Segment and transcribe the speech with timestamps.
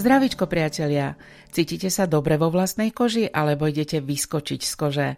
[0.00, 1.20] Zdravičko priatelia,
[1.52, 5.08] cítite sa dobre vo vlastnej koži alebo idete vyskočiť z kože?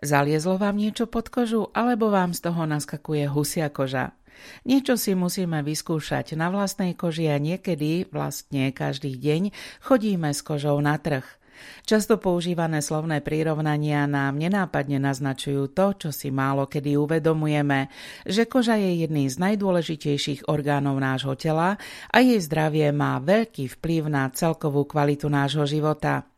[0.00, 4.16] Zaliezlo vám niečo pod kožu alebo vám z toho naskakuje husia koža?
[4.64, 9.52] Niečo si musíme vyskúšať na vlastnej koži a niekedy, vlastne každý deň,
[9.84, 11.39] chodíme s kožou na trh.
[11.84, 17.90] Často používané slovné prirovnania nám nenápadne naznačujú to, čo si málo kedy uvedomujeme,
[18.22, 21.76] že koža je jedným z najdôležitejších orgánov nášho tela
[22.08, 26.29] a jej zdravie má veľký vplyv na celkovú kvalitu nášho života.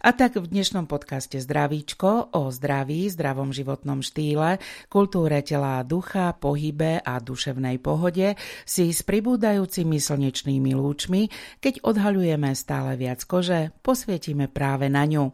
[0.00, 6.32] A tak v dnešnom podcaste Zdravíčko o zdraví, zdravom životnom štýle, kultúre tela a ducha,
[6.36, 11.28] pohybe a duševnej pohode si s pribúdajúcimi slnečnými lúčmi,
[11.60, 15.32] keď odhaľujeme stále viac kože, posvietime práve na ňu.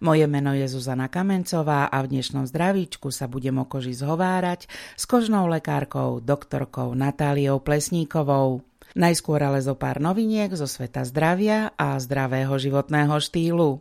[0.00, 5.04] Moje meno je Zuzana Kamencová a v dnešnom zdravíčku sa budem o koži zhovárať s
[5.08, 8.69] kožnou lekárkou doktorkou Natáliou Plesníkovou.
[8.98, 13.78] Najskôr ale zo pár noviniek zo sveta zdravia a zdravého životného štýlu.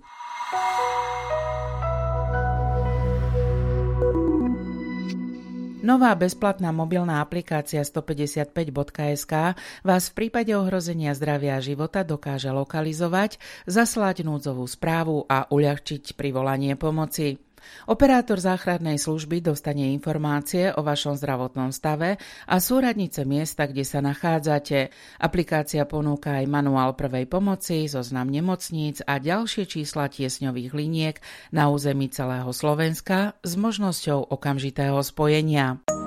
[5.79, 9.33] Nová bezplatná mobilná aplikácia 155.sk
[9.81, 16.77] vás v prípade ohrozenia zdravia a života dokáže lokalizovať, zaslať núdzovú správu a uľahčiť privolanie
[16.77, 17.41] pomoci.
[17.85, 24.89] Operátor záchrannej služby dostane informácie o vašom zdravotnom stave a súradnice miesta, kde sa nachádzate.
[25.19, 31.15] Aplikácia ponúka aj manuál prvej pomoci, zoznam nemocníc a ďalšie čísla tiesňových liniek
[31.51, 35.98] na území celého Slovenska s možnosťou okamžitého spojenia.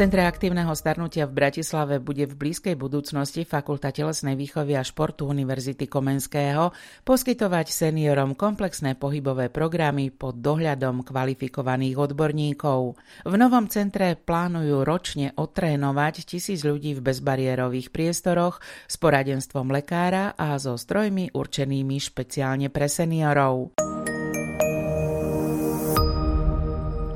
[0.00, 5.92] Centre aktívneho starnutia v Bratislave bude v blízkej budúcnosti Fakulta telesnej výchovy a športu Univerzity
[5.92, 6.72] Komenského
[7.04, 12.96] poskytovať seniorom komplexné pohybové programy pod dohľadom kvalifikovaných odborníkov.
[13.28, 20.56] V novom centre plánujú ročne otrénovať tisíc ľudí v bezbariérových priestoroch s poradenstvom lekára a
[20.56, 23.76] so strojmi určenými špeciálne pre seniorov.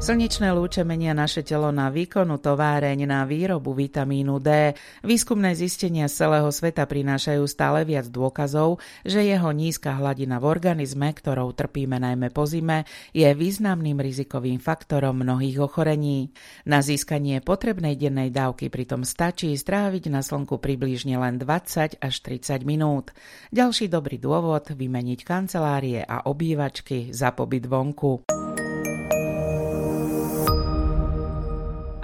[0.04, 4.76] Slnečné lúče menia naše telo na výkonu továreň na výrobu vitamínu D.
[5.00, 11.08] Výskumné zistenia z celého sveta prinášajú stále viac dôkazov, že jeho nízka hladina v organizme,
[11.08, 12.84] ktorou trpíme najmä po zime,
[13.16, 16.36] je významným rizikovým faktorom mnohých ochorení.
[16.68, 22.60] Na získanie potrebnej dennej dávky pritom stačí stráviť na slnku približne len 20 až 30
[22.68, 23.16] minút.
[23.56, 28.33] Ďalší dobrý dôvod vymeniť kancelárie a obývačky za pobyt vonku.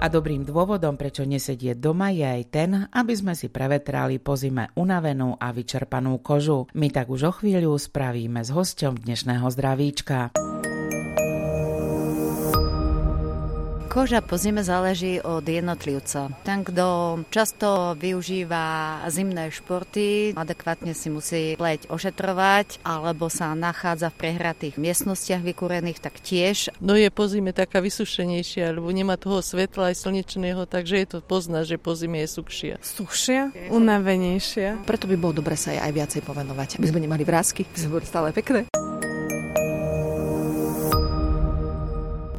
[0.01, 4.73] A dobrým dôvodom, prečo nesedieť doma, je aj ten, aby sme si prevetrali po zime
[4.73, 6.65] unavenú a vyčerpanú kožu.
[6.73, 10.33] My tak už o chvíľu spravíme s hosťom dnešného zdravíčka.
[13.91, 16.31] Koža po zime záleží od jednotlivca.
[16.47, 24.19] Ten, kto často využíva zimné športy, adekvátne si musí pleť ošetrovať, alebo sa nachádza v
[24.23, 26.71] prehratých miestnostiach vykúrených, tak tiež.
[26.79, 31.17] No je po zime taká vysušenejšia, lebo nemá toho svetla aj slnečného, takže je to
[31.19, 32.79] pozná, že po zime je suchšia.
[32.79, 34.87] Suchšia, unavenejšia.
[34.87, 38.07] Preto by bolo dobre sa aj viacej povenovať, aby sme nemali vrázky, aby sme boli
[38.07, 38.71] stále pekné.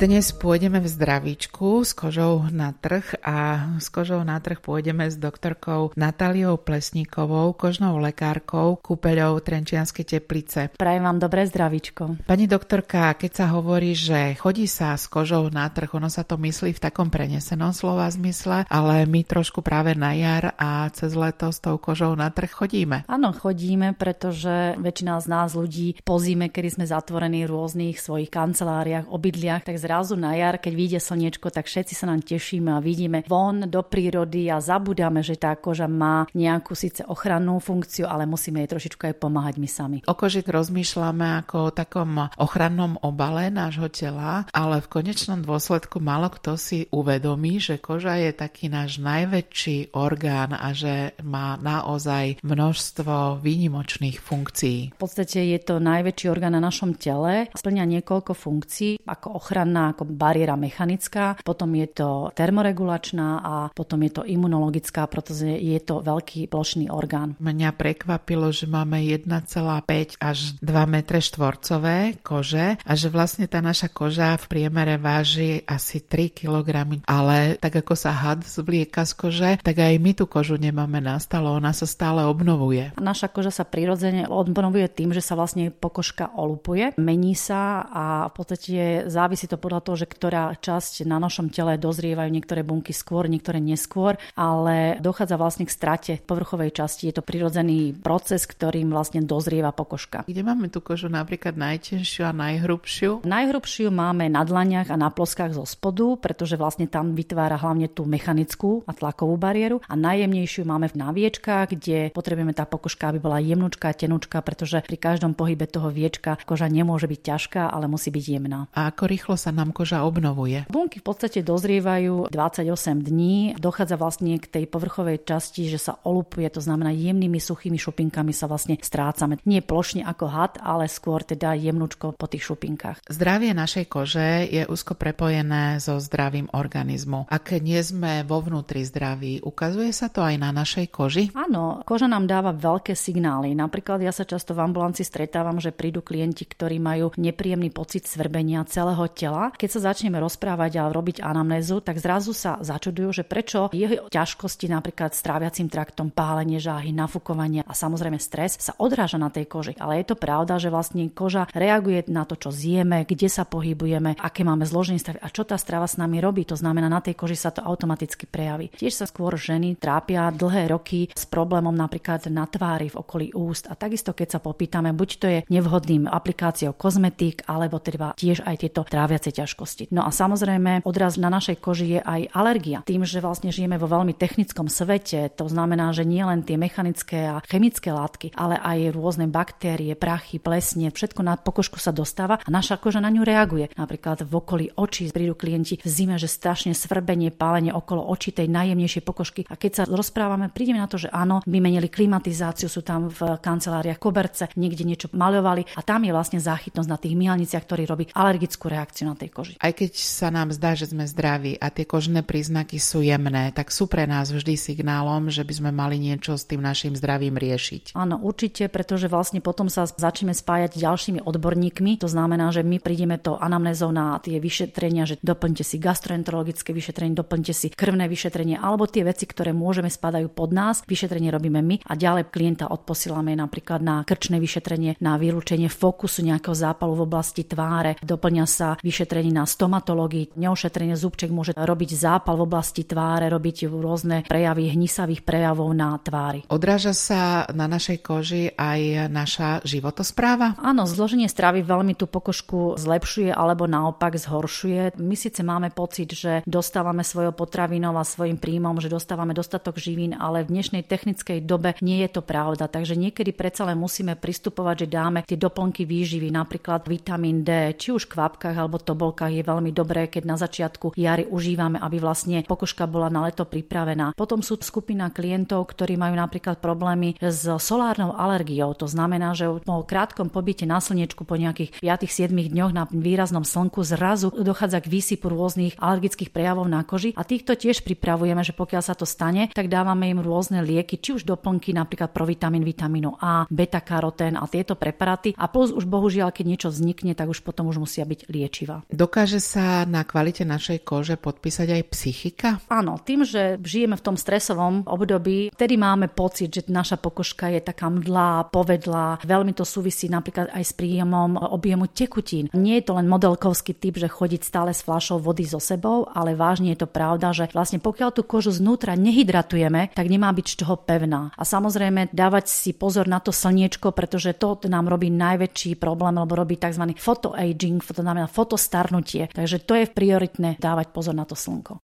[0.03, 5.15] Dnes pôjdeme v zdravíčku s kožou na trh a s kožou na trh pôjdeme s
[5.15, 10.75] doktorkou Natáliou Plesníkovou, kožnou lekárkou, kúpeľou Trenčianskej teplice.
[10.75, 12.19] Prajem vám dobré zdravíčko.
[12.27, 16.35] Pani doktorka, keď sa hovorí, že chodí sa s kožou na trh, ono sa to
[16.35, 21.55] myslí v takom prenesenom slova zmysle, ale my trošku práve na jar a cez leto
[21.55, 23.07] s tou kožou na trh chodíme.
[23.07, 28.35] Áno, chodíme, pretože väčšina z nás ľudí po zime, kedy sme zatvorení v rôznych svojich
[28.35, 32.81] kanceláriách, obydliach, tak zrazu na jar, keď vyjde slniečko, tak všetci sa nám tešíme a
[32.81, 38.25] vidíme von do prírody a zabudáme, že tá koža má nejakú síce ochrannú funkciu, ale
[38.25, 39.99] musíme jej trošičku aj pomáhať my sami.
[40.09, 46.33] O koži rozmýšľame ako o takom ochrannom obale nášho tela, ale v konečnom dôsledku málo
[46.33, 53.45] kto si uvedomí, že koža je taký náš najväčší orgán a že má naozaj množstvo
[53.45, 54.97] výnimočných funkcií.
[54.97, 59.37] V podstate je to najväčší orgán na našom tele, splňa niekoľko funkcií ako
[59.73, 65.81] ochranná ako bariéra mechanická, potom je to termoregulačná a potom je to imunologická, pretože je
[65.81, 67.33] to veľký plošný orgán.
[67.41, 73.89] Mňa prekvapilo, že máme 1,5 až 2 metre štvorcové kože a že vlastne tá naša
[73.89, 77.01] koža v priemere váži asi 3 kg.
[77.09, 81.57] Ale tak ako sa had zvlieka z kože, tak aj my tú kožu nemáme nastalo,
[81.57, 82.93] ona sa stále obnovuje.
[83.01, 88.33] Naša koža sa prirodzene obnovuje tým, že sa vlastne pokožka olupuje, mení sa a v
[88.37, 93.31] podstate závisí to podľa toho, že ktorá časť na našom tele dozrievajú niektoré bunky skôr,
[93.31, 97.07] niektoré neskôr, ale dochádza vlastne k strate povrchovej časti.
[97.07, 100.27] Je to prirodzený proces, ktorým vlastne dozrieva pokožka.
[100.27, 103.23] Kde máme tú kožu napríklad najtenšiu a najhrubšiu?
[103.23, 108.03] Najhrubšiu máme na dlaniach a na ploskách zo spodu, pretože vlastne tam vytvára hlavne tú
[108.03, 113.39] mechanickú a tlakovú bariéru a najjemnejšiu máme v naviečkách, kde potrebujeme tá pokožka, aby bola
[113.39, 118.25] jemnúčka, tenúčka, pretože pri každom pohybe toho viečka koža nemôže byť ťažká, ale musí byť
[118.25, 118.67] jemná.
[118.73, 120.65] A ako rýchlo sa nám koža obnovuje?
[120.73, 123.55] Bunky v podstate dozrievajú 28 dní.
[123.61, 128.49] Dochádza vlastne k tej povrchovej časti, že sa olupuje, to znamená jemnými suchými šupinkami sa
[128.49, 129.39] vlastne strácame.
[129.45, 133.05] Nie plošne ako had, ale skôr teda jemnúčko po tých šupinkách.
[133.11, 137.27] Zdravie našej kože je úzko prepojené so zdravím organizmu.
[137.29, 141.35] Ak nie sme vo vnútri zdraví, ukazuje sa to aj na našej koži?
[141.35, 143.53] Áno, koža nám dáva veľké signály.
[143.59, 148.63] Napríklad ja sa často v ambulanci stretávam, že prídu klienti, ktorí majú nepríjemný pocit svrbenia
[148.71, 149.42] celého tela.
[149.51, 154.71] Keď sa začneme rozprávať a robiť anamnézu, tak zrazu sa začudujú, že prečo jeho ťažkosti
[154.71, 159.75] napríklad s tráviacím traktom, pálenie žáhy, nafukovanie a samozrejme stres sa odráža na tej koži.
[159.81, 164.21] Ale je to pravda, že vlastne koža reaguje na to, čo zjeme, kde sa pohybujeme,
[164.21, 166.47] aké máme zloženie stravy a čo tá strava s nami robí.
[166.47, 168.71] To znamená, na tej koži sa to automaticky prejaví.
[168.77, 173.67] Tiež sa skôr ženy trápia dlhé roky s problémom napríklad na tvári, v okolí úst.
[173.73, 178.57] A takisto, keď sa popýtame, buď to je nevhodným aplikáciou kozmetík, alebo treba tiež aj
[178.61, 179.89] tieto tráviace ťažkosti.
[179.91, 182.85] No a samozrejme, odraz na našej koži je aj alergia.
[182.85, 187.29] Tým, že vlastne žijeme vo veľmi technickom svete, to znamená, že nie len tie mechanické
[187.29, 192.49] a chemické látky, ale aj rôzne baktérie, prachy, plesne, všetko na pokožku sa dostáva a
[192.53, 193.73] naša koža na ňu reaguje.
[193.75, 198.51] Napríklad v okolí očí prídu klienti v zime, že strašne svrbenie, pálenie okolo očí tej
[198.53, 199.41] najjemnejšej pokožky.
[199.49, 204.01] A keď sa rozprávame, prídeme na to, že áno, vymenili klimatizáciu, sú tam v kanceláriách
[204.03, 208.69] koberce, niekde niečo maľovali a tam je vlastne záchytnosť na tých mielniciach, ktorý robí alergickú
[208.69, 209.55] reakciu na tej koži.
[209.63, 213.71] Aj keď sa nám zdá, že sme zdraví a tie kožné príznaky sú jemné, tak
[213.71, 217.95] sú pre nás vždy signálom, že by sme mali niečo s tým našim zdravím riešiť.
[217.95, 222.03] Áno, určite, pretože vlastne potom sa začneme spájať ďalšími odborníkmi.
[222.03, 227.15] To znamená, že my prídeme to anamnézou na tie vyšetrenia, že doplňte si gastroenterologické vyšetrenie,
[227.15, 230.83] doplňte si krvné vyšetrenie alebo tie veci, ktoré môžeme spadajú pod nás.
[230.89, 236.57] Vyšetrenie robíme my a ďalej klienta odposielame napríklad na krčné vyšetrenie, na vylúčenie fokusu nejakého
[236.57, 238.01] zápalu v oblasti tváre.
[238.01, 240.33] Doplňa sa vyšetrenie na stomatológii.
[240.41, 246.49] Neošetrenie zúbček môže robiť zápal v oblasti tváre, robiť rôzne prejavy hnisavých prejavov na tvári.
[246.49, 250.57] Odráža sa na našej koži aj naša životospráva?
[250.65, 254.97] Áno, zloženie stravy veľmi tú pokožku zlepšuje alebo naopak zhoršuje.
[254.97, 260.15] My síce máme pocit, že dostávame svojou potravinou a svojim príjmom, že dostávame dostatok živín,
[260.15, 262.71] ale v dnešnej technickej dobe nie je to pravda.
[262.71, 267.91] Takže niekedy predsa len musíme pristupovať, že dáme tie doplnky výživy, napríklad vitamín D, či
[267.91, 272.47] už v kvapkách alebo tobolkách je veľmi dobré, keď na začiatku jary užívame, aby vlastne
[272.47, 274.15] pokožka bola na leto pripravená.
[274.15, 278.79] Potom sú skupina klientov, ktorí majú napríklad problémy s solárnou alergiou.
[278.79, 283.83] To znamená, že po krátkom pobyte na slnečku, po nejakých 5-7 dňoch na výraznom slnku
[283.83, 288.83] zrazu dochádza k výsypu rôznych alergických prejavov na koži a týchto tiež pripravujeme, že pokiaľ
[288.87, 293.51] sa to stane, tak dávame im rôzne lieky, či už doplnky, napríklad provitamín, vitamínu A,
[293.51, 295.35] beta-karotén a tieto preparáty.
[295.35, 298.87] A plus už bohužiaľ, keď niečo vznikne, tak už potom už musia byť liečivá.
[298.93, 302.49] Dokáže sa na kvalite našej kože podpísať aj psychika?
[302.69, 307.65] Áno, tým, že žijeme v tom stresovom období, vtedy máme pocit, že naša pokožka je
[307.65, 309.17] taká mdlá, povedlá.
[309.25, 312.53] Veľmi to súvisí napríklad aj s príjemom objemu tekutín.
[312.53, 316.37] Nie je to len modelkovský typ, že chodiť stále s fľašou vody so sebou, ale
[316.37, 320.55] vážne je to pravda, že vlastne pokiaľ tú kožu znútra nehydratujeme, tak nemá byť z
[320.61, 321.33] čoho pevná.
[321.33, 326.37] A samozrejme dávať si pozor na to slniečko, pretože to nám robí najväčší problém, lebo
[326.37, 326.93] robí tzv.
[327.01, 328.29] photoaging, to znamená
[328.73, 329.29] fotostarnutie.
[329.29, 331.77] Takže to je prioritné dávať pozor na to slnko.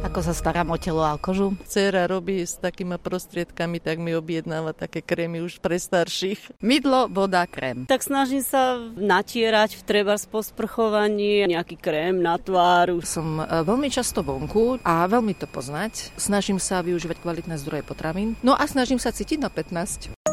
[0.00, 1.54] Ako sa starám o telo a kožu?
[1.70, 6.58] Cera robí s takými prostriedkami, tak mi objednáva také krémy už pre starších.
[6.58, 7.86] Mydlo, voda, krém.
[7.86, 13.06] Tak snažím sa natierať v treba po sprchovaní nejaký krém na tváru.
[13.06, 16.18] Som e, veľmi často vonku a veľmi to poznať.
[16.18, 18.34] Snažím sa využívať kvalitné zdroje potravín.
[18.42, 20.29] No a snažím sa cítiť na 15.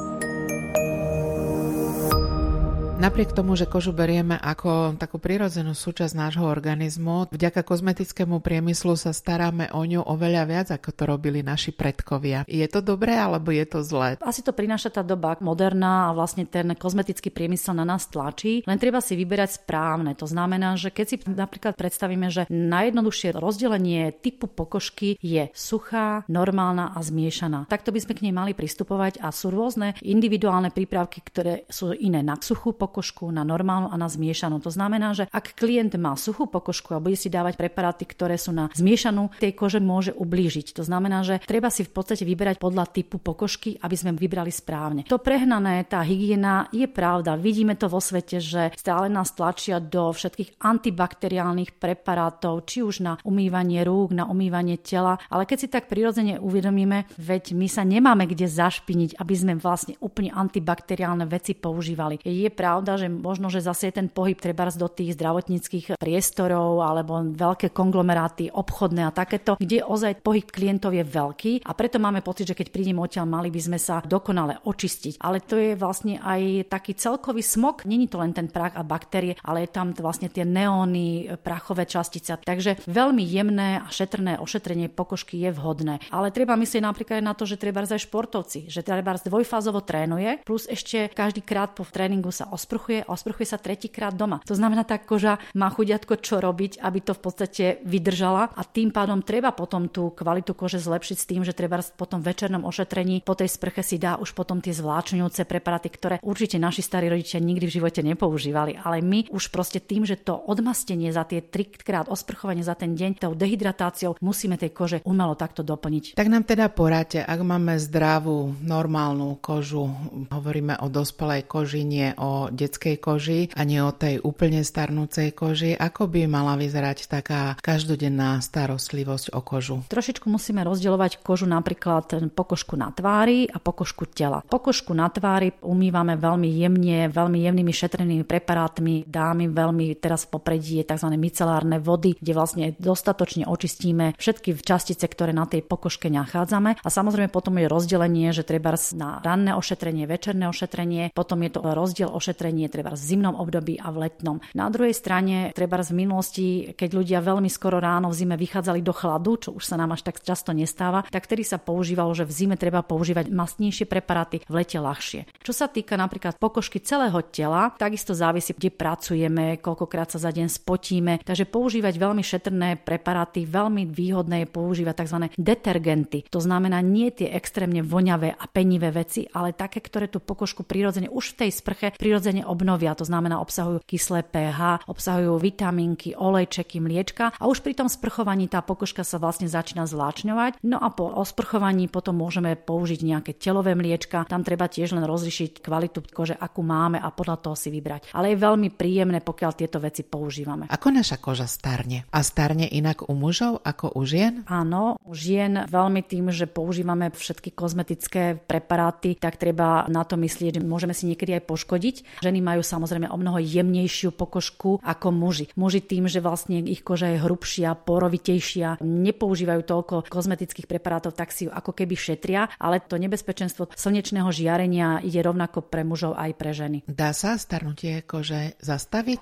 [2.97, 9.13] Napriek tomu, že kožu berieme ako takú prirodzenú súčasť nášho organizmu, vďaka kozmetickému priemyslu sa
[9.13, 12.41] staráme o ňu oveľa viac, ako to robili naši predkovia.
[12.49, 14.17] Je to dobré alebo je to zlé?
[14.25, 18.81] Asi to prináša tá doba moderná a vlastne ten kozmetický priemysel na nás tlačí, len
[18.81, 20.17] treba si vyberať správne.
[20.17, 26.97] To znamená, že keď si napríklad predstavíme, že najjednoduchšie rozdelenie typu pokožky je suchá, normálna
[26.97, 27.69] a zmiešaná.
[27.69, 32.25] Takto by sme k nej mali pristupovať a sú rôzne individuálne prípravky, ktoré sú iné
[32.25, 32.86] na suchú pokožku,
[33.29, 34.63] na normálnu a na zmiešanú.
[34.63, 38.55] To znamená, že ak klient má suchú pokožku a bude si dávať preparáty, ktoré sú
[38.55, 40.77] na zmiešanú, tej kože môže ublížiť.
[40.77, 45.03] To znamená, že treba si v podstate vyberať podľa typu pokožky, aby sme vybrali správne.
[45.09, 47.35] To prehnané, tá hygiena je pravda.
[47.35, 53.13] Vidíme to vo svete, že stále nás tlačia do všetkých antibakteriálnych preparátov, či už na
[53.25, 58.29] umývanie rúk, na umývanie tela, ale keď si tak prirodzene uvedomíme, veď my sa nemáme
[58.29, 62.21] kde zašpiniť, aby sme vlastne úplne antibakteriálne veci používali.
[62.21, 67.23] Je pravda, že možno, že zase je ten pohyb treba do tých zdravotníckých priestorov alebo
[67.23, 72.51] veľké konglomeráty obchodné a takéto, kde ozaj pohyb klientov je veľký a preto máme pocit,
[72.51, 75.23] že keď prídeme odtiaľ, mali by sme sa dokonale očistiť.
[75.23, 77.87] Ale to je vlastne aj taký celkový smog.
[77.87, 82.35] Není to len ten prach a baktérie, ale je tam vlastne tie neóny, prachové častice.
[82.43, 86.03] Takže veľmi jemné a šetrné ošetrenie pokožky je vhodné.
[86.11, 90.67] Ale treba myslieť napríklad na to, že treba aj športovci, že treba dvojfázovo trénuje, plus
[90.67, 94.43] ešte každý krát po tréningu sa osprchuje, osprchuje sa tretíkrát doma.
[94.43, 98.91] To znamená, tá koža má chudiatko čo robiť, aby to v podstate vydržala a tým
[98.91, 103.39] pádom treba potom tú kvalitu kože zlepšiť s tým, že treba potom večernom ošetrení po
[103.39, 107.71] tej sprche si dá už potom tie zvláčňujúce preparáty, ktoré určite naši starí rodičia nikdy
[107.71, 112.67] v živote nepoužívali, ale my už proste tým, že to odmastenie za tie trikrát osprchovanie
[112.67, 116.19] za ten deň, tou dehydratáciou musíme tej kože umelo takto doplniť.
[116.19, 119.87] Tak nám teda poráte, ak máme zdravú, normálnu kožu,
[120.27, 125.77] hovoríme o dospelej koži, nie o detskej koži a nie o tej úplne starnúcej koži,
[125.77, 129.85] ako by mala vyzerať taká každodenná starostlivosť o kožu?
[129.85, 134.41] Trošičku musíme rozdielovať kožu napríklad pokožku na tvári a pokožku tela.
[134.49, 140.81] Pokožku na tvári umývame veľmi jemne, veľmi jemnými šetrnými preparátmi, dámy veľmi teraz v popredí
[140.81, 141.13] je tzv.
[141.13, 146.81] micelárne vody, kde vlastne dostatočne očistíme všetky častice, ktoré na tej pokožke nachádzame.
[146.81, 151.59] A samozrejme potom je rozdelenie, že treba na ranné ošetrenie, večerné ošetrenie, potom je to
[151.63, 152.09] rozdiel
[152.47, 154.39] ošetrenie treba v zimnom období a v letnom.
[154.55, 158.95] Na druhej strane treba v minulosti, keď ľudia veľmi skoro ráno v zime vychádzali do
[158.95, 162.31] chladu, čo už sa nám až tak často nestáva, tak vtedy sa používalo, že v
[162.31, 165.27] zime treba používať mastnejšie preparáty, v lete ľahšie.
[165.43, 170.47] Čo sa týka napríklad pokožky celého tela, takisto závisí, kde pracujeme, koľkokrát sa za deň
[170.47, 175.17] spotíme, takže používať veľmi šetrné preparáty, veľmi výhodné je používať tzv.
[175.35, 176.23] detergenty.
[176.31, 181.11] To znamená nie tie extrémne voňavé a penivé veci, ale také, ktoré tú pokožku prirodzene
[181.11, 182.97] už v tej sprche prirodzene obnovia.
[182.97, 188.59] To znamená obsahujú kyslé pH, obsahujú vitamínky, olejčeky, mliečka a už pri tom sprchovaní tá
[188.65, 190.61] pokožka sa vlastne začína zvláčňovať.
[190.65, 194.25] No a po osprchovaní potom môžeme použiť nejaké telové mliečka.
[194.27, 198.11] Tam treba tiež len rozlišiť kvalitu kože, akú máme a podľa toho si vybrať.
[198.11, 200.67] Ale je veľmi príjemné, pokiaľ tieto veci používame.
[200.67, 202.09] Ako naša koža starne?
[202.11, 204.43] A starne inak u mužov ako u žien?
[204.49, 210.59] Áno, u žien veľmi tým, že používame všetky kozmetické preparáty, tak treba na to myslieť,
[210.59, 211.95] že môžeme si niekedy aj poškodiť.
[212.21, 215.45] Ženy majú samozrejme o mnoho jemnejšiu pokožku ako muži.
[215.53, 221.45] Muži tým, že vlastne ich koža je hrubšia, porovitejšia, nepoužívajú toľko kozmetických preparátov, tak si
[221.45, 226.51] ju ako keby šetria, ale to nebezpečenstvo slnečného žiarenia ide rovnako pre mužov aj pre
[226.57, 226.77] ženy.
[226.89, 229.21] Dá sa starnutie kože zastaviť?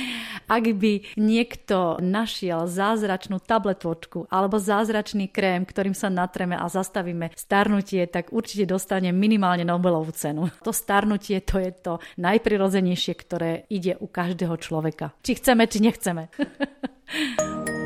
[0.56, 8.08] Ak by niekto našiel zázračnú tabletočku alebo zázračný krém, ktorým sa natreme a zastavíme starnutie,
[8.08, 10.48] tak určite dostane minimálne Nobelovú cenu.
[10.64, 11.92] To starnutie to je to
[12.30, 15.10] najprirodzenejšie, ktoré ide u každého človeka.
[15.26, 16.30] Či chceme, či nechceme.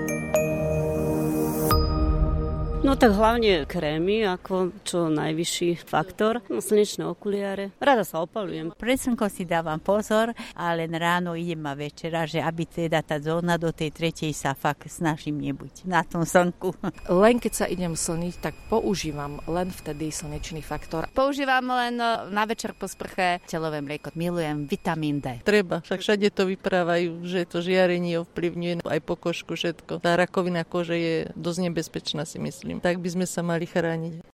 [2.85, 6.45] No tak hlavne krémy, ako čo najvyšší faktor.
[6.53, 7.73] No, slnečné okuliare.
[7.81, 8.77] Rada sa opalujem.
[8.77, 13.57] Pred slnko si dávam pozor, ale ráno idem a večera, že aby teda tá zóna
[13.57, 16.77] do tej tretej sa fakt snažím nebuď na tom slnku.
[17.25, 21.09] Len keď sa idem slniť, tak používam len vtedy slnečný faktor.
[21.17, 24.13] Používam len e, na večer po sprche telové mlieko.
[24.13, 25.41] Milujem vitamín D.
[25.41, 30.05] Treba, však všade to vyprávajú, že to žiarenie ovplyvňuje aj pokožku, všetko.
[30.05, 34.34] Tá rakovina kože je dosť nebezpečná, si myslím tak by sme sa mali chrániť.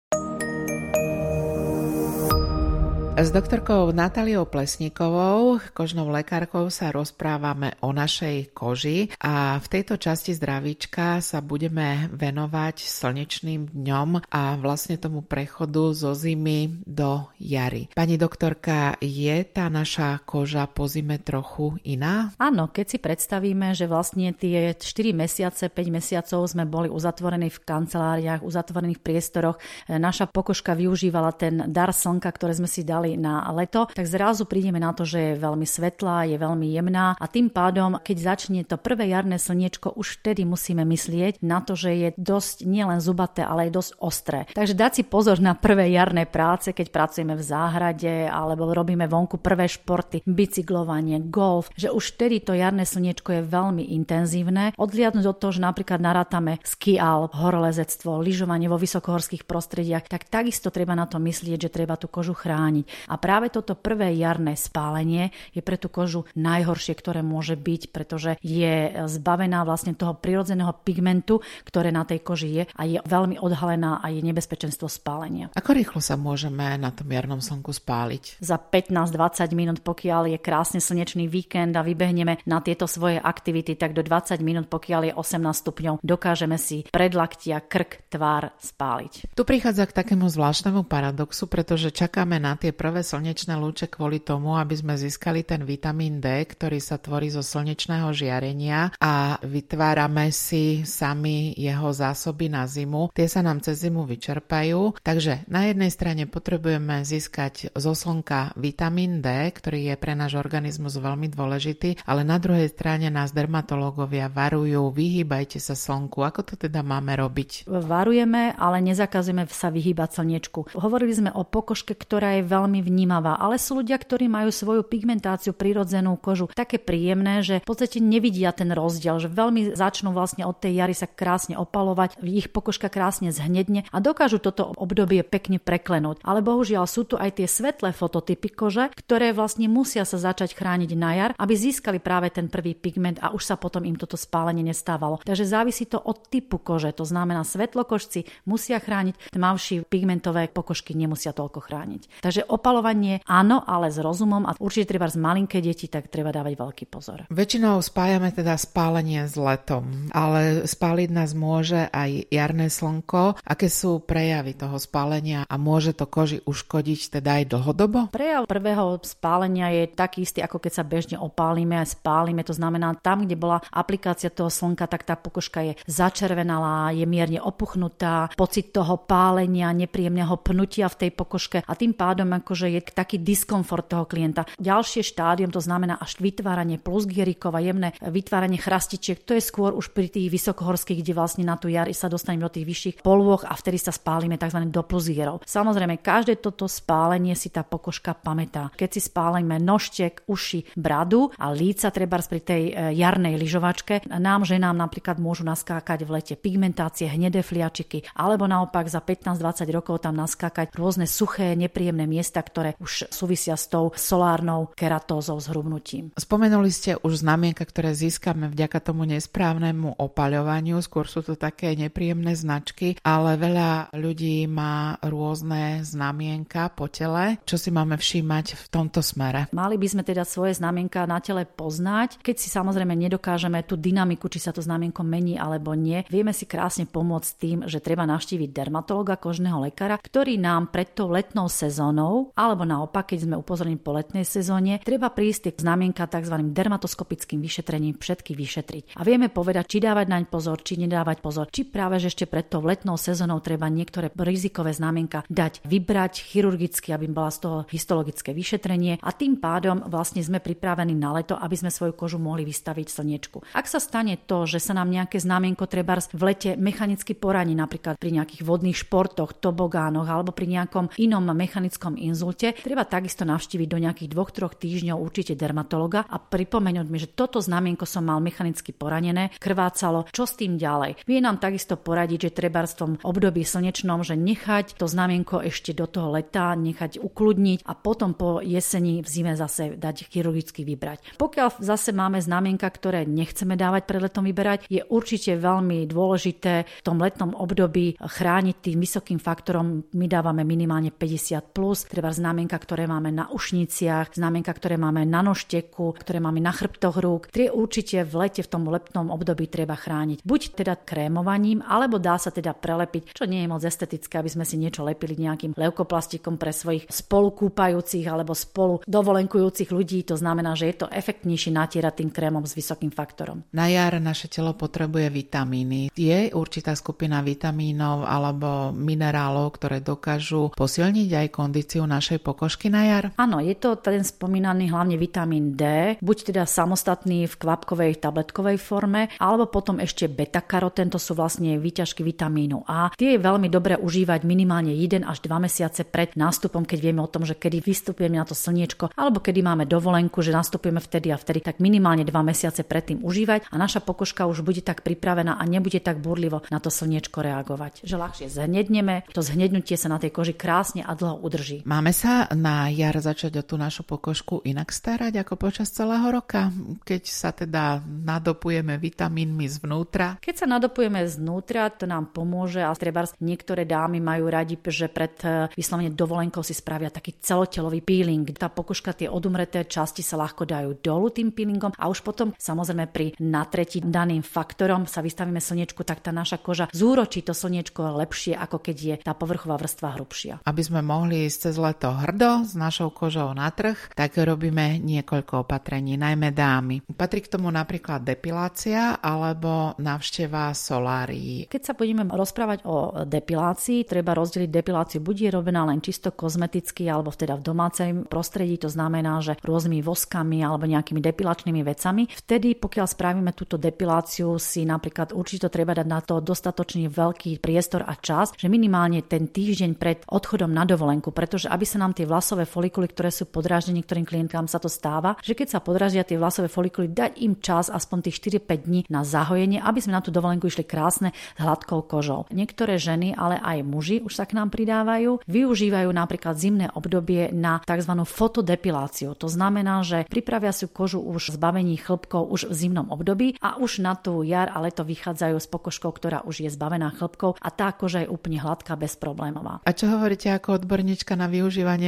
[3.18, 10.38] S doktorkou Natáliou Plesníkovou, kožnou lekárkou, sa rozprávame o našej koži a v tejto časti
[10.38, 17.90] zdravíčka sa budeme venovať slnečným dňom a vlastne tomu prechodu zo zimy do jary.
[17.98, 22.30] Pani doktorka, je tá naša koža po zime trochu iná?
[22.38, 27.66] Áno, keď si predstavíme, že vlastne tie 4 mesiace, 5 mesiacov sme boli uzatvorení v
[27.66, 29.58] kanceláriách, uzatvorených priestoroch,
[29.90, 34.44] naša pokožka využívala ten dar slnka, ktoré sme si dali spomínali na leto, tak zrazu
[34.44, 38.62] prídeme na to, že je veľmi svetlá, je veľmi jemná a tým pádom, keď začne
[38.68, 43.48] to prvé jarné slniečko, už vtedy musíme myslieť na to, že je dosť nielen zubaté,
[43.48, 44.40] ale aj dosť ostré.
[44.52, 49.40] Takže dať si pozor na prvé jarné práce, keď pracujeme v záhrade alebo robíme vonku
[49.40, 54.74] prvé športy, bicyklovanie, golf, že už vtedy to jarné slniečko je veľmi intenzívne.
[54.76, 60.74] Odliadnúť od toho, že napríklad narátame ski alp, horolezectvo, lyžovanie vo vysokohorských prostrediach, tak takisto
[60.74, 62.97] treba na to myslieť, že treba tú kožu chrániť.
[63.06, 68.32] A práve toto prvé jarné spálenie je pre tú kožu najhoršie, ktoré môže byť, pretože
[68.42, 74.00] je zbavená vlastne toho prirodzeného pigmentu, ktoré na tej koži je a je veľmi odhalená
[74.01, 75.51] a je nebezpečenstvo spálenia.
[75.54, 78.39] Ako rýchlo sa môžeme na tom jarnom slnku spáliť?
[78.39, 83.92] Za 15-20 minút, pokiaľ je krásne slnečný víkend a vybehneme na tieto svoje aktivity, tak
[83.92, 89.36] do 20 minút, pokiaľ je 18 stupňov, dokážeme si predlaktia, krk, tvár spáliť.
[89.36, 94.56] Tu prichádza k takému zvláštnemu paradoxu, pretože čakáme na tie prvé slnečné lúče kvôli tomu,
[94.56, 100.88] aby sme získali ten vitamín D, ktorý sa tvorí zo slnečného žiarenia a vytvárame si
[100.88, 103.12] sami jeho zásoby na zimu.
[103.12, 109.20] Tie sa nám cez zimu vyčerpajú, takže na jednej strane potrebujeme získať zo slnka vitamín
[109.20, 114.94] D, ktorý je pre náš organizmus veľmi dôležitý, ale na druhej strane nás dermatológovia varujú,
[114.94, 116.22] vyhýbajte sa slnku.
[116.22, 117.65] Ako to teda máme robiť?
[117.67, 120.77] Varujeme, ale nezakazujeme sa vyhýbať slniečku.
[120.77, 125.54] Hovorili sme o pokožke, ktorá je veľmi vnímavá, ale sú ľudia, ktorí majú svoju pigmentáciu,
[125.54, 130.58] prirodzenú kožu také príjemné, že v podstate nevidia ten rozdiel, že veľmi začnú vlastne od
[130.58, 136.22] tej jary sa krásne opalovať, ich pokožka krásne zhnedne a dokážu toto obdobie pekne preklenúť.
[136.22, 140.92] Ale bohužiaľ sú tu aj tie svetlé fototypy kože, ktoré vlastne musia sa začať chrániť
[140.98, 144.62] na jar, aby získali práve ten prvý pigment a už sa potom im toto spálenie
[144.62, 145.20] nestávalo.
[145.26, 151.36] Takže závisí to od typu kože, to znamená svetlokožci musia chrániť, tmavší pigmentové pokožky nemusia
[151.36, 152.22] toľko chrániť.
[152.24, 156.54] Takže opalovanie áno, ale s rozumom a určite treba z malinké deti, tak treba dávať
[156.58, 157.30] veľký pozor.
[157.30, 163.40] Väčšinou spájame teda spálenie s letom, ale spáliť nás môže aj jarné slnko.
[163.46, 168.00] Aké sú prejavy toho spálenia a môže to koži uškodiť teda aj dlhodobo?
[168.10, 172.41] Prejav prvého spálenia je taký istý, ako keď sa bežne opálime a spálime.
[172.48, 177.38] To znamená, tam, kde bola aplikácia toho slnka, tak tá pokožka je začervenalá, je mierne
[177.43, 183.20] opuchnutá, pocit toho pálenia, nepríjemného pnutia v tej pokožke a tým pádom akože je taký
[183.20, 184.48] diskomfort toho klienta.
[184.56, 189.92] Ďalšie štádium, to znamená až vytváranie plusgierikov a jemné vytváranie chrastičiek, to je skôr už
[189.92, 193.52] pri tých vysokohorských, kde vlastne na tú jar sa dostaneme do tých vyšších polôch a
[193.52, 194.64] vtedy sa spálime tzv.
[194.72, 195.44] do plusgierov.
[195.44, 198.72] Samozrejme, každé toto spálenie si tá pokožka pamätá.
[198.80, 204.46] Keď si spálime nožtek, uši, bradu a líca treba pri tej e, jarnej lyžovačke, nám
[204.46, 210.16] ženám napríklad môžu naskákať v lete pigmentácie, hnedé fliačiky, alebo naopak za 15-20 rokov tam
[210.16, 216.12] naskákať rôzne suché, nepríjemné miesta, ktoré už súvisia s tou solárnou keratózou, zhrubnutím.
[216.17, 222.34] Spomenuli ste už znamienka, ktoré získame vďaka tomu nesprávnemu opaľovaniu, skôr sú to také nepríjemné
[222.38, 227.39] značky, ale veľa ľudí má rôzne znamienka po tele.
[227.45, 229.50] Čo si máme všímať v tomto smere?
[229.54, 234.28] Mali by sme teda svoje znamienka na tele poznať, keď si samozrejme nedokážeme tú dynamiku,
[234.28, 236.04] či sa to znamienko mení alebo nie.
[236.12, 241.12] Vieme si krásne pomôcť tým, že treba navštíviť dermatologa, kožného lekára, ktorý nám pred tou
[241.12, 246.36] letnou sezónou, alebo naopak, keď sme upozornení po letnej sezóne, treba prísť k znamienka tzv.
[246.52, 248.98] dermatoskopickým vyšetrením všetky vyšetriť.
[248.98, 252.48] A vieme povedať, či dávať naň pozor, či nedávať pozor, či práve že ešte pred
[252.48, 258.34] tou letnou sezónou treba niektoré rizikové znamienka dať vybrať chirurgicky, aby bola z toho histologické
[258.34, 262.88] vyšetrenie a tým pádom vlastne sme pripravení na leto, aby sme svoju kožu mohli vystaviť
[262.90, 263.38] slniečku.
[263.54, 267.98] Ak sa stane to, že sa nám nejaké znamienko treba v lete mechanicky poraní, napríklad
[267.98, 273.77] pri nejakých vodných športoch, tobogánoch alebo pri nejakom inom mechanickom inzulte, treba takisto navštíviť do
[273.77, 278.73] nejakých dvoch, troch týždňov určite dermatologa a pripomenúť mi, že toto znamienko som mal mechanicky
[278.73, 281.06] poranené, krvácalo, čo s tým ďalej.
[281.06, 285.77] Vie nám takisto poradiť, že treba v tom období slnečnom, že nechať to znamienko ešte
[285.77, 291.21] do toho leta, nechať ukludniť a potom po jeseni v zime zase dať chirurgicky vybrať.
[291.21, 296.82] Pokiaľ zase máme znamienka, ktoré nechceme dávať pred letom vyberať, je určite veľmi dôležité v
[296.82, 299.86] tom letnom období chrániť tým vysokým faktorom.
[299.93, 305.24] My dávame minimálne 50+, plus, treba znamienka, ktoré máme na ušniciach, znamienka, ktoré máme na
[305.24, 307.32] nožteku, ktoré máme na chrbtoch rúk.
[307.32, 310.24] Tie určite v lete v tom letnom období treba chrániť.
[310.24, 314.46] Buď teda krémovaním, alebo dá sa teda prelepiť, čo nie je moc estetické, aby sme
[314.46, 320.06] si niečo lepili nejakým leukoplastikom pre svojich spolukúpajúcich alebo spolu dovolenkujúcich ľudí.
[320.08, 323.43] To znamená, že je to efektnejšie natierať tým krémom s vysokým faktorom.
[323.54, 325.89] Na jar naše telo potrebuje vitamíny.
[325.93, 333.06] Je určitá skupina vitamínov alebo minerálov, ktoré dokážu posilniť aj kondíciu našej pokožky na jar?
[333.18, 339.10] Áno, je to ten spomínaný hlavne vitamín D, buď teda samostatný v kvapkovej tabletkovej forme,
[339.18, 342.94] alebo potom ešte beta-karoten, to sú vlastne výťažky vitamínu A.
[342.94, 347.10] Tie je veľmi dobre užívať minimálne 1 až 2 mesiace pred nástupom, keď vieme o
[347.10, 351.18] tom, že kedy vystupujeme na to slniečko, alebo kedy máme dovolenku, že nastupujeme vtedy a
[351.18, 355.44] vtedy, tak minimálne 2 mesiace predtým užívať a naša pokožka už bude tak pripravená a
[355.48, 357.82] nebude tak burlivo na to slniečko reagovať.
[357.88, 361.64] Že ľahšie zhnedneme, to zhnednutie sa na tej koži krásne a dlho udrží.
[361.64, 366.50] Máme sa na jar začať o tú našu pokožku inak starať ako počas celého roka,
[366.84, 370.17] keď sa teda nadopujeme vitamínmi zvnútra?
[370.23, 375.15] Keď sa nadopujeme znútra, to nám pomôže a treba niektoré dámy majú radi, že pred
[375.23, 378.26] e, vyslovene dovolenkou si spravia taký celotelový peeling.
[378.34, 382.86] Tá pokožka, tie odumreté časti sa ľahko dajú dolu tým peelingom a už potom samozrejme
[382.89, 388.34] pri natretí daným faktorom sa vystavíme slnečku, tak tá naša koža zúročí to slniečko lepšie,
[388.36, 390.34] ako keď je tá povrchová vrstva hrubšia.
[390.45, 395.43] Aby sme mohli ísť cez leto hrdo s našou kožou na trh, tak robíme niekoľko
[395.43, 396.88] opatrení, najmä dámy.
[396.95, 401.51] Patrí k tomu napríklad depilácia alebo navšteva solárií.
[401.51, 406.88] Keď sa budeme rozprávať o depilácii, treba rozdeliť depiláciu buď je robená len čisto kozmeticky
[406.88, 412.08] alebo teda v domácej prostredí, to znamená, že rôznymi voskami alebo nejakými depilačnými vecami.
[412.08, 417.84] Vtedy, pokiaľ spravíme túto depiláciu, si napríklad určite treba dať na to dostatočne veľký priestor
[417.84, 422.06] a čas, že minimálne ten týždeň pred odchodom na dovolenku, pretože aby sa nám tie
[422.06, 426.22] vlasové folikuly, ktoré sú podráždené niektorým klientkám, sa to stáva, že keď sa podráždia tie
[426.22, 430.13] vlasové folikuly, dať im čas aspoň tých 4-5 dní na zahojenie, aby sme na tú
[430.13, 432.30] dovolenku išli krásne s hladkou kožou.
[432.30, 437.58] Niektoré ženy, ale aj muži už sa k nám pridávajú, využívajú napríklad zimné obdobie na
[437.65, 437.93] tzv.
[438.06, 439.17] fotodepiláciu.
[439.17, 443.82] To znamená, že pripravia si kožu už zbavení chlpkov už v zimnom období a už
[443.82, 447.74] na tú jar a leto vychádzajú s pokožkou, ktorá už je zbavená chlpkov a tá
[447.74, 449.65] koža je úplne hladká, bezproblémová.
[449.65, 451.47] A čo hovoríte ako odborníčka na využívanie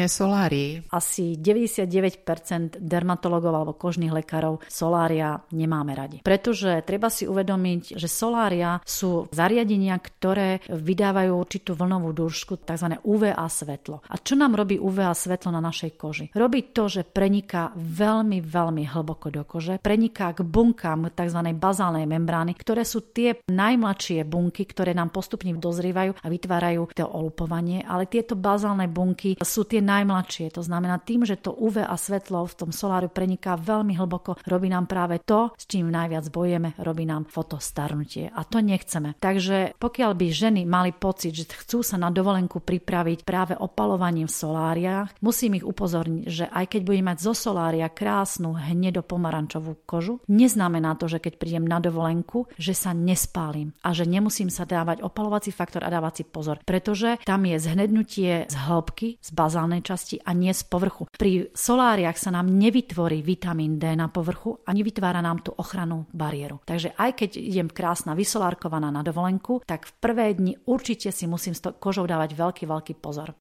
[0.10, 0.86] solárií?
[0.94, 6.18] Asi 99% dermatologov alebo kožných lekárov solária nemáme radi.
[6.24, 13.00] Pretože treba si uvedomiť, že solária sú zariadenia, ktoré vydávajú určitú vlnovú dĺžku, tzv.
[13.04, 14.04] UVA svetlo.
[14.08, 16.26] A čo nám robí UVA svetlo na našej koži?
[16.36, 21.40] Robí to, že preniká veľmi, veľmi hlboko do kože, preniká k bunkám tzv.
[21.56, 27.82] bazálnej membrány, ktoré sú tie najmladšie bunky, ktoré nám postupne dozrievajú a vytvárajú to olupovanie,
[27.84, 30.54] ale tieto bazálne bunky sú tie najmladšie.
[30.54, 34.86] To znamená tým, že to UVA svetlo v tom soláru preniká veľmi hlboko, robí nám
[34.86, 38.30] práve to, s čím najviac bojeme, robí nám fotostarnutie.
[38.30, 39.18] A to nechceme.
[39.18, 44.38] Takže pokiaľ by ženy mali pocit, že chcú sa na dovolenku pripraviť práve opalovaním v
[44.38, 50.94] soláriách, musím ich upozorniť, že aj keď budem mať zo solária krásnu hnedo-pomarančovú kožu, neznamená
[51.00, 55.50] to, že keď prídem na dovolenku, že sa nespálim a že nemusím sa dávať opalovací
[55.56, 60.36] faktor a dávať si pozor, pretože tam je zhnednutie z hĺbky, z bazálnej časti a
[60.36, 61.08] nie z povrchu.
[61.16, 66.60] Pri soláriach sa nám nevytvorí vitamín D na povrchu a nevytvára nám tú ochranu bariéru.
[66.68, 71.56] Takže aj keď idem krásna vysolárkovaná na dovolenku, tak v prvé dni určite si musím
[71.56, 73.32] s kožou dávať veľký, veľký pozor.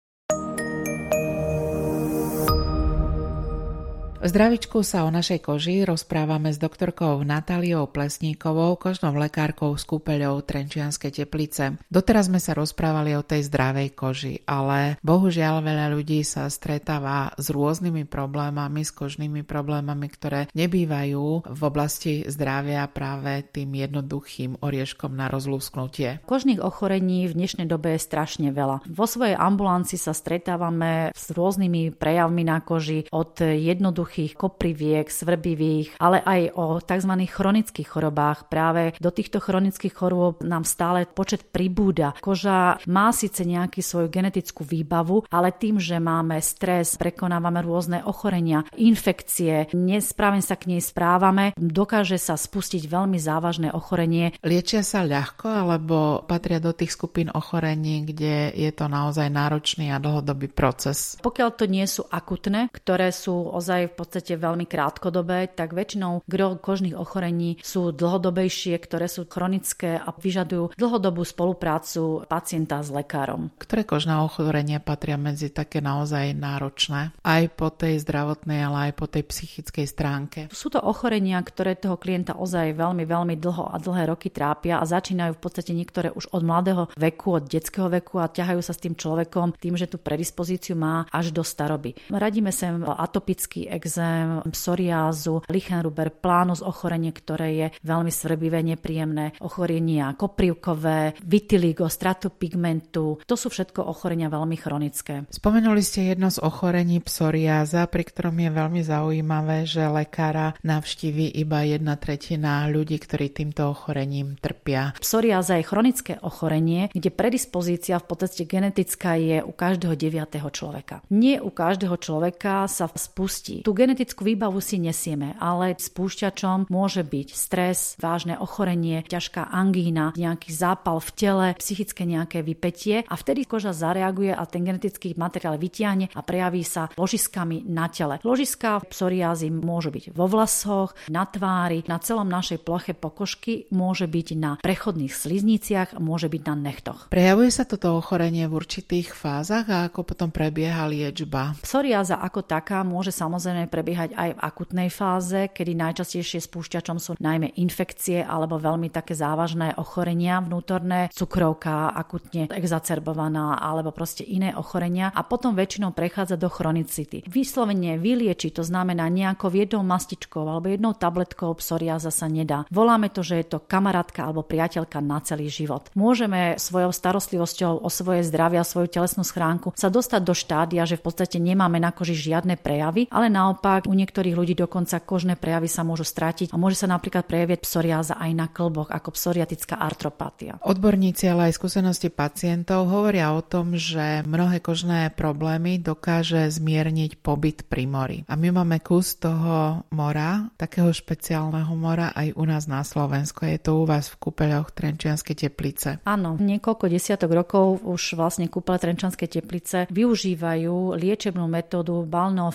[4.19, 11.23] Zdravičku sa o našej koži rozprávame s doktorkou Natáliou Plesníkovou, kožnou lekárkou z kúpeľou Trenčianskej
[11.23, 11.79] teplice.
[11.87, 17.47] Doteraz sme sa rozprávali o tej zdravej koži, ale bohužiaľ veľa ľudí sa stretáva s
[17.55, 25.31] rôznymi problémami, s kožnými problémami, ktoré nebývajú v oblasti zdravia práve tým jednoduchým orieškom na
[25.31, 26.27] rozlúsknutie.
[26.27, 28.83] Kožných ochorení v dnešnej dobe je strašne veľa.
[28.91, 36.01] Vo svojej ambulanci sa stretávame s rôznymi prejavmi na koži od jednoduchých jednoduchých kopriviek, svrbivých,
[36.01, 37.13] ale aj o tzv.
[37.29, 38.49] chronických chorobách.
[38.49, 42.17] Práve do týchto chronických chorôb nám stále počet pribúda.
[42.25, 48.65] Koža má síce nejaký svoju genetickú výbavu, ale tým, že máme stres, prekonávame rôzne ochorenia,
[48.81, 54.33] infekcie, nesprávne sa k nej správame, dokáže sa spustiť veľmi závažné ochorenie.
[54.41, 60.01] Liečia sa ľahko alebo patria do tých skupín ochorení, kde je to naozaj náročný a
[60.01, 61.21] dlhodobý proces?
[61.21, 66.95] Pokiaľ to nie sú akutné, ktoré sú ozaj podstate veľmi krátkodobé, tak väčšinou gro kožných
[66.95, 73.51] ochorení sú dlhodobejšie, ktoré sú chronické a vyžadujú dlhodobú spoluprácu pacienta s lekárom.
[73.59, 77.11] Ktoré kožné ochorenia patria medzi také naozaj náročné?
[77.27, 80.41] Aj po tej zdravotnej, ale aj po tej psychickej stránke.
[80.55, 84.85] Sú to ochorenia, ktoré toho klienta ozaj veľmi, veľmi dlho a dlhé roky trápia a
[84.87, 88.83] začínajú v podstate niektoré už od mladého veku, od detského veku a ťahajú sa s
[88.85, 91.97] tým človekom tým, že tú predispozíciu má až do staroby.
[92.13, 100.13] Radíme sem atopický ex ekzém, psoriázu, Lichenruber plánus ochorenie, ktoré je veľmi svrbivé, nepríjemné, ochorenia
[100.13, 103.17] koprivkové, vitiligo, stratu pigmentu.
[103.25, 105.25] To sú všetko ochorenia veľmi chronické.
[105.33, 111.65] Spomenuli ste jedno z ochorení psoriáza, pri ktorom je veľmi zaujímavé, že lekára navštíví iba
[111.65, 114.93] jedna tretina ľudí, ktorí týmto ochorením trpia.
[115.01, 121.01] Psoriáza je chronické ochorenie, kde predispozícia v podstate genetická je u každého deviatého človeka.
[121.09, 123.63] Nie u každého človeka sa spustí.
[123.63, 130.51] Tú genetickú výbavu si nesieme, ale spúšťačom môže byť stres, vážne ochorenie, ťažká angína, nejaký
[130.51, 136.11] zápal v tele, psychické nejaké vypetie a vtedy koža zareaguje a ten genetický materiál vytiahne
[136.11, 138.19] a prejaví sa ložiskami na tele.
[138.27, 144.29] Ložiská psoriázy môžu byť vo vlasoch, na tvári, na celom našej ploche pokožky, môže byť
[144.35, 147.07] na prechodných slizniciach, môže byť na nechtoch.
[147.13, 151.55] Prejavuje sa toto ochorenie v určitých fázach a ako potom prebieha liečba?
[151.63, 157.55] Psoriáza ako taká môže samozrejme prebiehať aj v akutnej fáze, kedy najčastejšie spúšťačom sú najmä
[157.61, 165.21] infekcie alebo veľmi také závažné ochorenia vnútorné, cukrovka akutne exacerbovaná alebo proste iné ochorenia a
[165.23, 167.29] potom väčšinou prechádza do chronicity.
[167.29, 172.65] Vyslovene vyliečiť, to znamená nejakou jednou mastičkou alebo jednou tabletkou psoriáza sa nedá.
[172.73, 175.93] Voláme to, že je to kamarátka alebo priateľka na celý život.
[175.93, 180.97] Môžeme svojou starostlivosťou o svoje zdravie a svoju telesnú schránku sa dostať do štádia, že
[180.97, 183.58] v podstate nemáme na koži žiadne prejavy, ale naopak
[183.89, 188.15] u niektorých ľudí dokonca kožné prejavy sa môžu strátiť a môže sa napríklad prejaviť psoriáza
[188.17, 190.63] aj na klboch ako psoriatická artropatia.
[190.63, 197.67] Odborníci, ale aj skúsenosti pacientov hovoria o tom, že mnohé kožné problémy dokáže zmierniť pobyt
[197.67, 198.19] pri mori.
[198.31, 203.45] A my máme kus toho mora, takého špeciálneho mora aj u nás na Slovensku.
[203.45, 205.99] Je to u vás v kúpeľoch Trenčianskej teplice.
[206.07, 212.51] Áno, niekoľko desiatok rokov už vlastne kúpele Trenčanskej teplice využívajú liečebnú metódu balného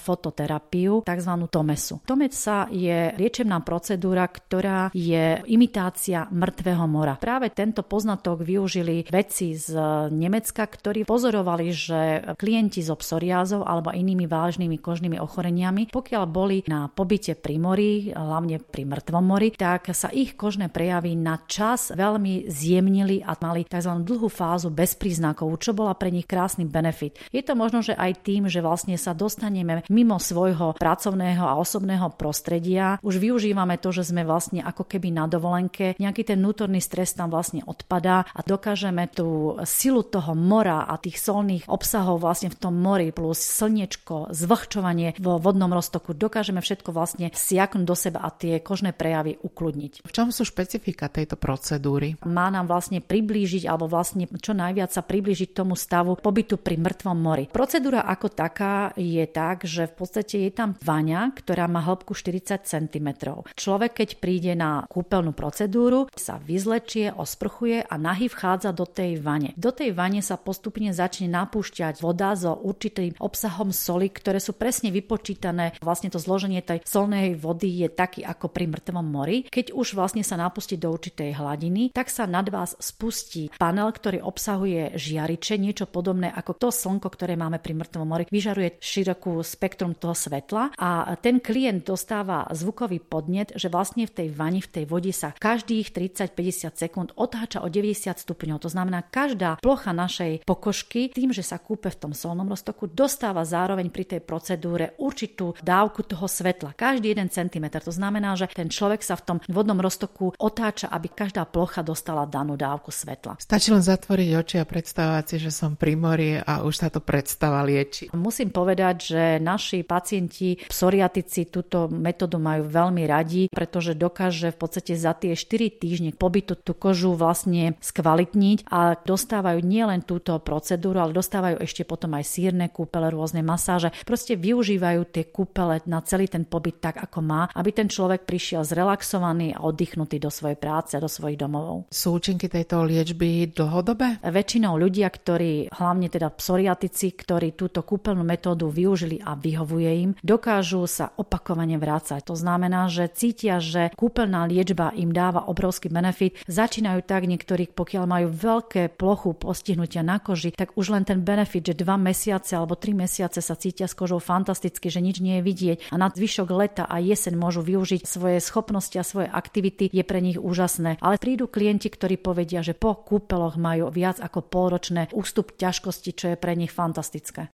[1.02, 1.34] tzv.
[1.50, 2.04] tomesu.
[2.06, 7.18] Tomesa je liečebná procedúra, ktorá je imitácia mŕtvého mora.
[7.18, 9.74] Práve tento poznatok využili vedci z
[10.14, 12.00] Nemecka, ktorí pozorovali, že
[12.38, 18.60] klienti so psoriázou alebo inými vážnymi kožnými ochoreniami, pokiaľ boli na pobyte pri mori, hlavne
[18.60, 23.94] pri mŕtvom mori, tak sa ich kožné prejavy na čas veľmi zjemnili a mali tzv.
[24.04, 27.20] dlhú fázu bez príznakov, čo bola pre nich krásny benefit.
[27.30, 32.12] Je to možno, že aj tým, že vlastne sa dostaneme mimo svojho pracovného a osobného
[32.18, 32.98] prostredia.
[33.00, 37.30] Už využívame to, že sme vlastne ako keby na dovolenke, nejaký ten vnútorný stres tam
[37.30, 42.76] vlastne odpadá a dokážeme tú silu toho mora a tých solných obsahov vlastne v tom
[42.80, 48.64] mori plus slniečko, zvlhčovanie vo vodnom roztoku, dokážeme všetko vlastne siaknúť do seba a tie
[48.64, 50.08] kožné prejavy ukludniť.
[50.08, 52.16] V čom sú špecifika tejto procedúry?
[52.24, 57.18] Má nám vlastne priblížiť alebo vlastne čo najviac sa priblížiť tomu stavu pobytu pri mŕtvom
[57.20, 57.46] mori.
[57.52, 62.64] Procedúra ako taká je tak, že v podstate je tam vaňa, ktorá má hĺbku 40
[62.64, 63.08] cm.
[63.54, 69.52] Človek, keď príde na kúpeľnú procedúru, sa vyzlečie, osprchuje a nahy vchádza do tej vane.
[69.60, 74.94] Do tej vane sa postupne začne napúšťať voda so určitým obsahom soli, ktoré sú presne
[74.94, 75.76] vypočítané.
[75.82, 79.50] Vlastne to zloženie tej solnej vody je taký ako pri mŕtvom mori.
[79.50, 84.22] Keď už vlastne sa napustí do určitej hladiny, tak sa nad vás spustí panel, ktorý
[84.22, 88.30] obsahuje žiariče, niečo podobné ako to slnko, ktoré máme pri mŕtvom mori.
[88.30, 94.28] Vyžaruje širokú spektrum toho svetla a ten klient dostáva zvukový podnet, že vlastne v tej
[94.34, 98.58] vani, v tej vode sa každých 30-50 sekúnd otáča o 90 stupňov.
[98.64, 103.48] To znamená, každá plocha našej pokožky tým, že sa kúpe v tom solnom roztoku, dostáva
[103.48, 106.76] zároveň pri tej procedúre určitú dávku toho svetla.
[106.76, 107.66] Každý 1 cm.
[107.84, 112.28] To znamená, že ten človek sa v tom vodnom roztoku otáča, aby každá plocha dostala
[112.28, 113.40] danú dávku svetla.
[113.40, 117.00] Stačí len zatvoriť oči a predstavovať si, že som pri mori a už sa to
[117.00, 118.12] predstava lieči.
[118.16, 124.94] Musím povedať, že naši pacienti psoriatici túto metódu majú veľmi radi, pretože dokáže v podstate
[124.98, 131.16] za tie 4 týždne pobytu tú kožu vlastne skvalitniť a dostávajú nielen túto procedúru, ale
[131.16, 133.94] dostávajú ešte potom aj sírne kúpele, rôzne masáže.
[134.04, 138.66] Proste využívajú tie kúpele na celý ten pobyt tak, ako má, aby ten človek prišiel
[138.66, 141.88] zrelaxovaný a oddychnutý do svojej práce, do svojich domovov.
[141.94, 144.24] Sú účinky tejto liečby dlhodobé?
[144.24, 150.90] Väčšinou ľudia, ktorí, hlavne teda psoriatici, ktorí túto kúpeľnú metódu využili a vyhovuje im, dokážu
[150.90, 152.26] sa opakovane vrácať.
[152.26, 156.42] To znamená, že cítia, že kúpeľná liečba im dáva obrovský benefit.
[156.50, 161.70] Začínajú tak niektorí, pokiaľ majú veľké plochu postihnutia na koži, tak už len ten benefit,
[161.70, 165.46] že dva mesiace alebo tri mesiace sa cítia s kožou fantasticky, že nič nie je
[165.46, 170.02] vidieť a na zvyšok leta a jeseň môžu využiť svoje schopnosti a svoje aktivity, je
[170.02, 170.98] pre nich úžasné.
[171.04, 176.26] Ale prídu klienti, ktorí povedia, že po kúpeloch majú viac ako polročné ústup ťažkosti, čo
[176.34, 177.54] je pre nich fantastické.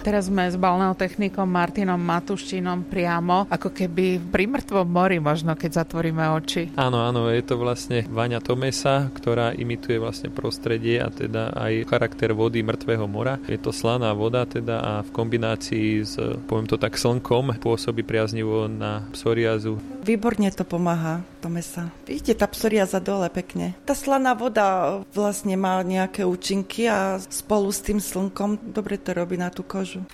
[0.00, 6.24] Teraz sme s balneotechnikom Martinom Matuščinom priamo, ako keby pri mŕtvom mori možno, keď zatvoríme
[6.40, 6.72] oči.
[6.72, 12.32] Áno, áno, je to vlastne Vaňa Tomesa, ktorá imituje vlastne prostredie a teda aj charakter
[12.32, 13.36] vody mŕtvého mora.
[13.44, 16.16] Je to slaná voda teda a v kombinácii s,
[16.48, 19.76] poviem to tak, slnkom pôsobí priaznivo na psoriazu.
[20.00, 21.92] Výborne to pomáha, Tomesa.
[22.08, 23.76] Vidíte, tá psoriaza dole pekne.
[23.84, 29.36] Tá slaná voda vlastne má nejaké účinky a spolu s tým slnkom dobre to robí
[29.36, 30.06] na tú kožu môžu.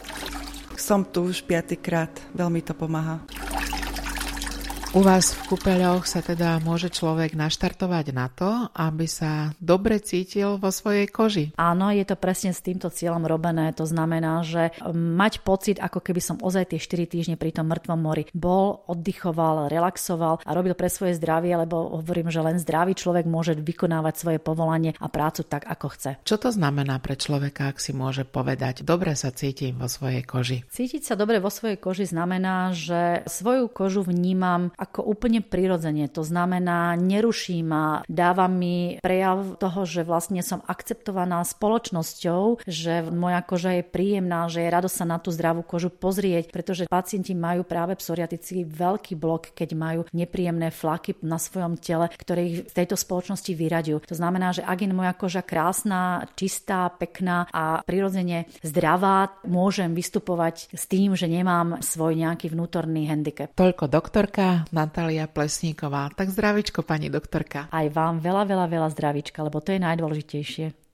[0.77, 3.21] Som tu už piatýkrát, veľmi to pomáha.
[4.96, 10.56] U vás v kúpeľoch sa teda môže človek naštartovať na to, aby sa dobre cítil
[10.56, 11.52] vo svojej koži.
[11.61, 13.76] Áno, je to presne s týmto cieľom robené.
[13.76, 18.00] To znamená, že mať pocit, ako keby som ozaj tie 4 týždne pri tom mŕtvom
[18.00, 23.28] mori bol, oddychoval, relaxoval a robil pre svoje zdravie, lebo hovorím, že len zdravý človek
[23.28, 26.11] môže vykonávať svoje povolanie a prácu tak, ako chce.
[26.24, 30.64] Čo to znamená pre človeka, ak si môže povedať, dobre sa cítim vo svojej koži?
[30.72, 36.07] Cítiť sa dobre vo svojej koži znamená, že svoju kožu vnímam ako úplne prirodzene.
[36.14, 43.42] To znamená, neruší ma, dáva mi prejav toho, že vlastne som akceptovaná spoločnosťou, že moja
[43.42, 47.66] koža je príjemná, že je rado sa na tú zdravú kožu pozrieť, pretože pacienti majú
[47.66, 52.94] práve psoriatický veľký blok, keď majú nepríjemné flaky na svojom tele, ktoré ich v tejto
[52.94, 54.07] spoločnosti vyraďujú.
[54.07, 60.70] To znamená, že ak je moja koža krásna, čistá, pekná a prirodzene zdravá, môžem vystupovať
[60.70, 63.51] s tým, že nemám svoj nejaký vnútorný handicap.
[63.57, 66.12] Toľko doktorka Natália Plesníková.
[66.12, 67.73] Tak zdravičko, pani doktorka.
[67.73, 70.86] Aj vám veľa, veľa, veľa zdravička, lebo to je najdôležitejšie.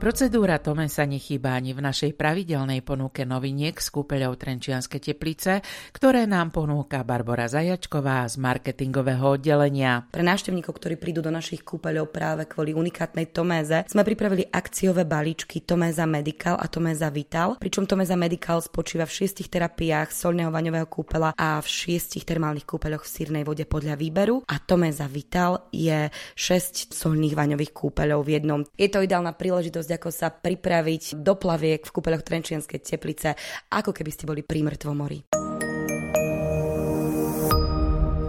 [0.00, 5.60] Procedúra Tome sa nechýba ani v našej pravidelnej ponuke noviniek z kúpeľov Trenčianske teplice,
[5.92, 10.08] ktoré nám ponúka Barbara Zajačková z marketingového oddelenia.
[10.08, 15.68] Pre návštevníkov, ktorí prídu do našich kúpeľov práve kvôli unikátnej Toméze, sme pripravili akciové balíčky
[15.68, 21.36] Toméza Medical a Toméza Vital, pričom Toméza Medical spočíva v šiestich terapiách solného vaňového kúpela
[21.36, 26.08] a v šiestich termálnych kúpeľoch v sírnej vode podľa výberu a Toméza Vital je
[26.40, 28.64] 6 solných vaňových kúpeľov v jednom.
[28.80, 33.34] Je to ideálna príležitosť ako sa pripraviť do plaviek v kúpeľoch Trenčianskej teplice,
[33.72, 35.39] ako keby ste boli pri mŕtvom mori.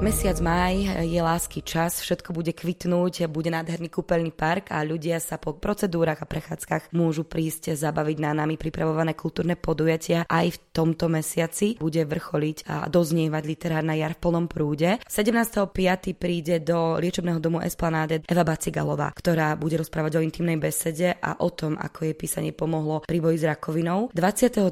[0.01, 0.73] Mesiac maj
[1.05, 6.17] je lásky čas, všetko bude kvitnúť, bude nádherný kúpeľný park a ľudia sa po procedúrach
[6.17, 10.25] a prechádzkach môžu prísť zabaviť na nami pripravované kultúrne podujatia.
[10.25, 14.97] Aj v tomto mesiaci bude vrcholiť a doznievať literárna jar v plnom prúde.
[15.05, 15.69] 17.5.
[16.17, 21.53] príde do liečebného domu Esplanáde Eva Bacigalová, ktorá bude rozprávať o intimnej besede a o
[21.53, 24.09] tom, ako jej písanie pomohlo pri boji s rakovinou.
[24.17, 24.65] 23.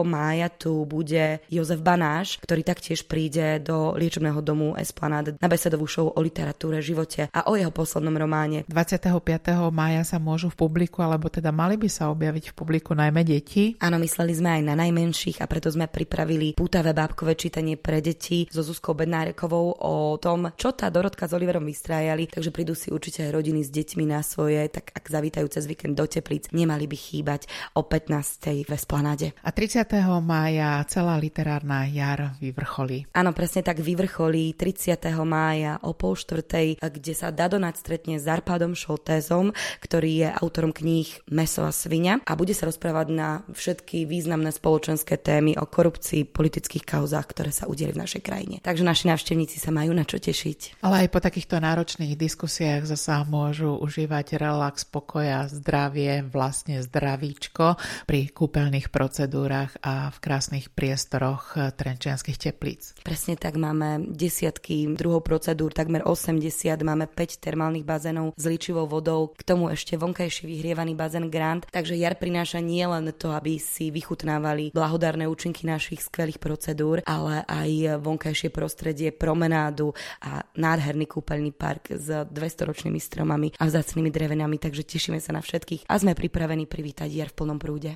[0.00, 6.14] mája tu bude Jozef Banáš, ktorý taktiež príde do liečebného domu Esplanade na besedovú show
[6.14, 8.62] o literatúre, živote a o jeho poslednom románe.
[8.70, 9.10] 25.
[9.74, 13.74] mája sa môžu v publiku, alebo teda mali by sa objaviť v publiku najmä deti.
[13.82, 18.46] Áno, mysleli sme aj na najmenších a preto sme pripravili pútavé bábkové čítanie pre deti
[18.46, 23.24] so Zuzkou Bednárekovou o tom, čo tá Dorotka s Oliverom vystrájali, takže prídu si určite
[23.24, 26.96] aj rodiny s deťmi na svoje, tak ak zavítajú cez víkend do Teplíc, nemali by
[26.96, 28.68] chýbať o 15.
[28.68, 29.32] v Esplanade.
[29.40, 29.88] A 30.
[30.20, 33.08] mája celá literárna jar vyvrcholí.
[33.16, 35.00] Áno, presne tak vyvrcholí boli 30.
[35.24, 41.08] mája o pol štvrtej, kde sa Dadonať stretne s Arpádom Šoltézom, ktorý je autorom kníh
[41.32, 46.84] Meso a svinia a bude sa rozprávať na všetky významné spoločenské témy o korupcii, politických
[46.84, 48.60] kauzách, ktoré sa udieli v našej krajine.
[48.60, 50.84] Takže naši návštevníci sa majú na čo tešiť.
[50.84, 58.28] Ale aj po takýchto náročných diskusiách zasa môžu užívať relax, pokoja, zdravie, vlastne zdravíčko pri
[58.28, 62.92] kúpeľných procedúrach a v krásnych priestoroch trenčianských teplíc.
[63.00, 66.42] Presne tak máme desiatky druhov procedúr, takmer 80,
[66.82, 71.94] máme 5 termálnych bazénov s ličivou vodou, k tomu ešte vonkajší vyhrievaný bazén Grand, takže
[71.94, 78.02] jar prináša nie len to, aby si vychutnávali blahodárne účinky našich skvelých procedúr, ale aj
[78.02, 85.22] vonkajšie prostredie, promenádu a nádherný kúpeľný park s 200-ročnými stromami a vzácnými drevenami, takže tešíme
[85.22, 87.94] sa na všetkých a sme pripravení privítať jar v plnom prúde.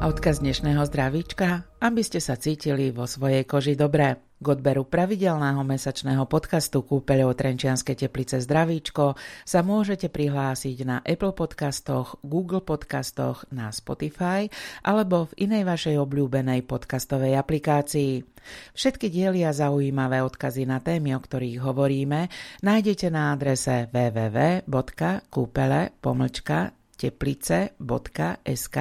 [0.00, 4.16] Odkaz dnešného zdravíčka, aby ste sa cítili vo svojej koži dobre.
[4.40, 12.16] K odberu pravidelného mesačného podcastu Kúpeľov Trenčianskej teplice Zdravíčko sa môžete prihlásiť na Apple podcastoch,
[12.24, 14.48] Google podcastoch, na Spotify
[14.80, 18.24] alebo v inej vašej obľúbenej podcastovej aplikácii.
[18.72, 22.32] Všetky diely a zaujímavé odkazy na témy, o ktorých hovoríme,
[22.64, 28.78] nájdete na adrese www.kúpele.pomlčka teplice.sk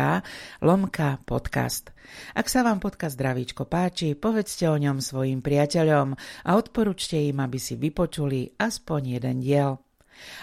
[0.60, 1.96] lomka podcast.
[2.36, 7.56] Ak sa vám podcast Zdravíčko páči, povedzte o ňom svojim priateľom a odporúčte im, aby
[7.56, 9.80] si vypočuli aspoň jeden diel.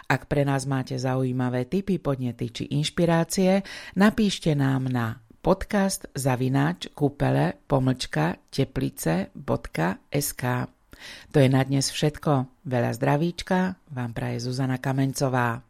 [0.08, 3.60] Ak pre nás máte zaujímavé tipy, podnety či inšpirácie,
[4.00, 10.42] napíšte nám na podcast zavináč kúpele pomlčka teplice.sk.
[11.32, 12.64] To je na dnes všetko.
[12.64, 15.65] Veľa zdravíčka vám praje Zuzana Kamencová.